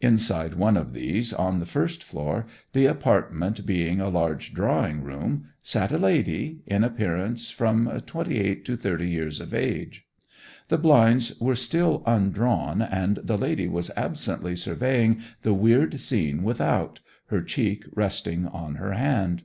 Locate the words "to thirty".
8.64-9.06